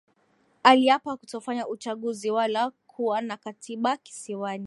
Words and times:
Aliapa 0.63 1.17
kutofanya 1.17 1.67
uchaguzi 1.67 2.31
wala 2.31 2.71
kuwa 2.87 3.21
na 3.21 3.37
Katiba 3.37 3.97
Kisiwani 3.97 4.59